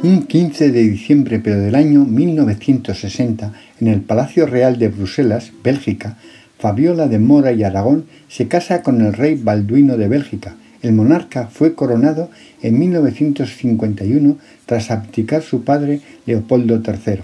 Un 0.00 0.26
15 0.28 0.70
de 0.70 0.82
diciembre 0.84 1.40
pero 1.40 1.58
del 1.58 1.74
año 1.74 2.04
1960, 2.04 3.52
en 3.80 3.88
el 3.88 4.00
Palacio 4.00 4.46
Real 4.46 4.78
de 4.78 4.86
Bruselas, 4.86 5.50
Bélgica, 5.64 6.16
Fabiola 6.56 7.08
de 7.08 7.18
Mora 7.18 7.50
y 7.50 7.64
Aragón 7.64 8.04
se 8.28 8.46
casa 8.46 8.84
con 8.84 9.00
el 9.00 9.12
rey 9.12 9.34
Balduino 9.34 9.96
de 9.96 10.06
Bélgica. 10.06 10.54
El 10.82 10.92
monarca 10.92 11.48
fue 11.48 11.74
coronado 11.74 12.30
en 12.62 12.78
1951 12.78 14.38
tras 14.66 14.92
abdicar 14.92 15.42
su 15.42 15.64
padre 15.64 16.00
Leopoldo 16.26 16.80
III. 16.80 17.22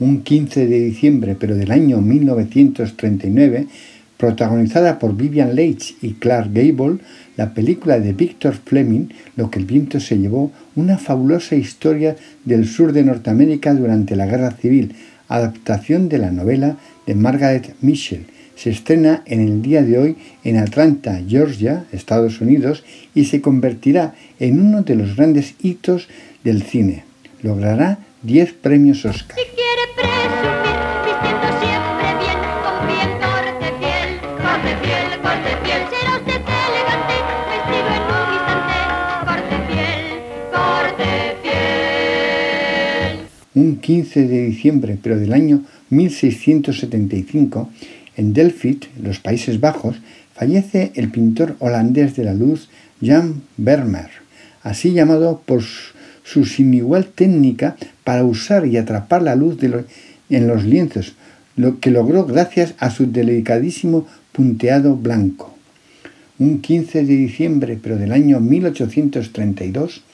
Un 0.00 0.22
15 0.22 0.66
de 0.66 0.80
diciembre 0.80 1.36
pero 1.38 1.54
del 1.54 1.70
año 1.70 2.00
1939, 2.00 3.68
protagonizada 4.18 4.98
por 4.98 5.16
Vivian 5.16 5.54
Leitch 5.54 5.96
y 6.02 6.14
Clark 6.14 6.50
Gable, 6.52 6.98
la 7.36 7.54
película 7.54 7.98
de 8.00 8.12
Victor 8.12 8.54
Fleming, 8.54 9.08
Lo 9.36 9.50
que 9.50 9.60
el 9.60 9.64
viento 9.64 10.00
se 10.00 10.18
llevó, 10.18 10.50
una 10.74 10.98
fabulosa 10.98 11.54
historia 11.54 12.16
del 12.44 12.66
sur 12.66 12.92
de 12.92 13.04
Norteamérica 13.04 13.72
durante 13.72 14.16
la 14.16 14.26
Guerra 14.26 14.50
Civil, 14.50 14.94
adaptación 15.28 16.08
de 16.08 16.18
la 16.18 16.32
novela 16.32 16.76
de 17.06 17.14
Margaret 17.14 17.74
Mitchell. 17.80 18.26
Se 18.56 18.70
estrena 18.70 19.22
en 19.24 19.40
el 19.40 19.62
día 19.62 19.82
de 19.82 19.98
hoy 19.98 20.16
en 20.42 20.56
Atlanta, 20.56 21.20
Georgia, 21.26 21.84
Estados 21.92 22.40
Unidos, 22.40 22.82
y 23.14 23.26
se 23.26 23.40
convertirá 23.40 24.14
en 24.40 24.60
uno 24.60 24.82
de 24.82 24.96
los 24.96 25.14
grandes 25.14 25.54
hitos 25.62 26.08
del 26.42 26.62
cine. 26.62 27.04
Logrará 27.42 28.00
10 28.24 28.52
premios 28.54 29.04
Oscar. 29.04 29.38
Un 43.58 43.76
15 43.76 44.26
de 44.28 44.44
diciembre, 44.44 44.98
pero 45.02 45.18
del 45.18 45.32
año 45.32 45.64
1675, 45.90 47.70
en 48.16 48.32
Delft, 48.32 48.86
los 49.02 49.18
Países 49.18 49.60
Bajos, 49.60 49.96
fallece 50.34 50.92
el 50.94 51.10
pintor 51.10 51.56
holandés 51.58 52.14
de 52.14 52.24
la 52.24 52.34
luz 52.34 52.68
Jan 53.02 53.42
Vermeer, 53.56 54.10
así 54.62 54.92
llamado 54.92 55.42
por 55.44 55.62
su 56.22 56.44
sin 56.44 56.72
igual 56.74 57.06
técnica 57.06 57.76
para 58.04 58.24
usar 58.24 58.66
y 58.66 58.76
atrapar 58.76 59.22
la 59.22 59.34
luz 59.34 59.58
en 60.30 60.46
los 60.46 60.64
lienzos, 60.64 61.14
lo 61.56 61.80
que 61.80 61.90
logró 61.90 62.24
gracias 62.24 62.74
a 62.78 62.90
su 62.90 63.10
delicadísimo 63.10 64.06
punteado 64.38 64.94
blanco. 64.94 65.52
Un 66.38 66.60
15 66.60 67.02
de 67.02 67.16
diciembre, 67.16 67.76
pero 67.82 67.96
del 67.96 68.12
año 68.12 68.38
1832, 68.38 70.04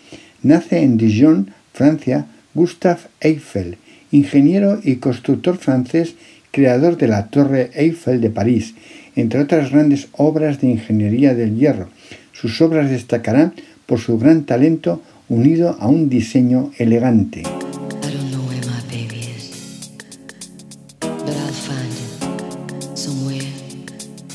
nace 0.43 0.79
en 0.79 0.97
Dijon, 0.97 1.51
Francia, 1.75 2.25
Gustave 2.55 3.01
Eiffel, 3.21 3.77
ingeniero 4.13 4.81
y 4.83 4.97
constructor 4.97 5.59
francés, 5.59 6.15
creador 6.53 6.97
de 6.97 7.09
la 7.09 7.27
Torre 7.27 7.71
Eiffel 7.75 8.23
de 8.23 8.31
París, 8.31 8.75
entre 9.15 9.41
otras 9.41 9.71
grandes 9.71 10.09
obras 10.13 10.59
de 10.59 10.69
ingeniería 10.69 11.35
del 11.35 11.59
hierro. 11.59 11.91
Sus 12.33 12.63
obras 12.63 12.89
destacarán 12.89 13.53
por 13.85 13.99
su 13.99 14.19
gran 14.19 14.45
talento 14.45 15.03
unido 15.29 15.77
a 15.81 15.89
un 15.89 16.09
diseño 16.09 16.73
elegante. 16.79 17.43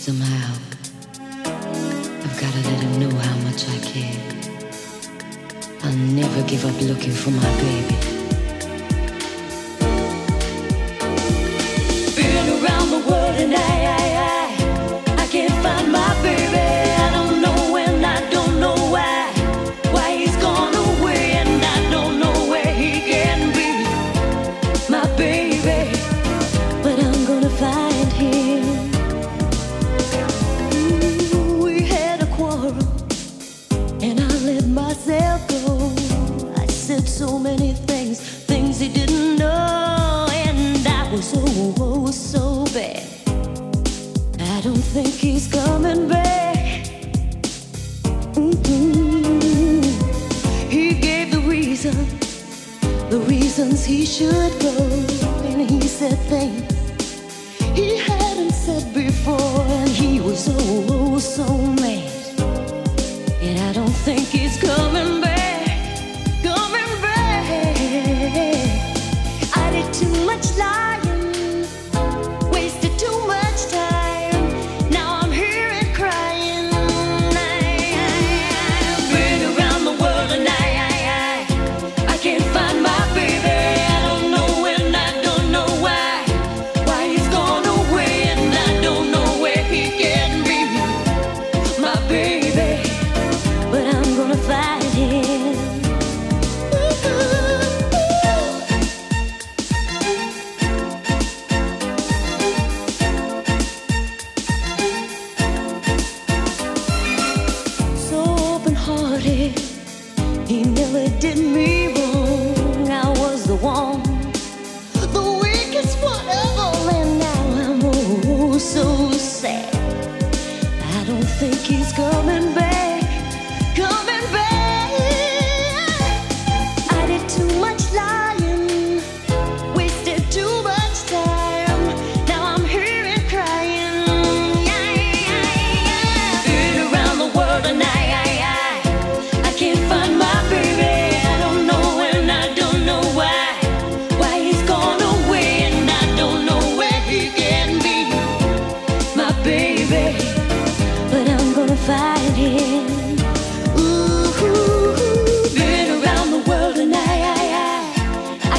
somehow. 0.10 0.54
I've 2.24 2.38
gotta 2.42 2.62
let 2.68 2.80
him 2.84 3.00
know 3.00 3.16
how 3.16 3.38
much 3.48 3.70
I 3.70 3.78
care. 3.92 4.20
I'll 5.84 5.96
never 5.96 6.42
give 6.50 6.66
up 6.66 6.82
looking 6.82 7.12
for 7.12 7.30
my 7.30 7.50
baby. 7.62 8.19
So 37.20 37.38
many 37.38 37.74
things, 37.74 38.18
things 38.22 38.80
he 38.80 38.88
didn't 38.88 39.36
know, 39.36 40.26
and 40.32 40.88
I 40.88 41.12
was 41.12 41.34
oh, 41.36 41.76
oh 41.78 42.12
so 42.12 42.64
bad. 42.74 43.04
I 44.40 44.62
don't 44.62 44.86
think 44.96 45.10
he's 45.10 45.52
coming 45.52 46.08
back. 46.08 46.86
Mm-hmm. 48.40 49.82
He 50.70 50.94
gave 50.94 51.34
the 51.34 51.42
reason, 51.42 51.94
the 53.10 53.20
reasons 53.28 53.84
he 53.84 54.06
should 54.06 54.54
go, 54.62 54.78
and 55.44 55.70
he 55.70 55.82
said 55.82 56.18
things 56.30 56.70
he 57.76 57.98
hadn't 57.98 58.54
said 58.54 58.94
before, 58.94 59.66
and 59.80 59.90
he 59.90 60.22
was 60.22 60.48
oh, 60.48 60.86
oh 60.90 61.20
so 61.20 61.59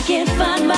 can't 0.03 0.29
find 0.31 0.70